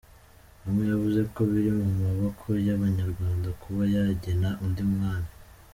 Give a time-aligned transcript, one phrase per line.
[0.63, 5.29] Hamwe yavuze ko biri mu maboko y’abanyarwanda kuba bagena undi mwami.